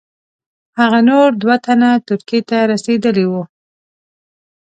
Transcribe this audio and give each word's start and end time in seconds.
هغه 0.79 0.99
نور 1.09 1.27
دوه 1.41 1.55
تنه 1.65 1.89
ترکیې 2.07 2.39
ته 2.49 2.57
رسېدلي 2.71 3.25
وه. 3.31 3.43